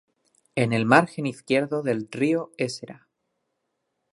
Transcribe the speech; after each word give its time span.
En 0.55 0.73
el 0.73 0.87
margen 0.87 1.27
izquierdo 1.27 1.83
del 1.83 2.07
río 2.11 2.51
Ésera. 2.57 3.07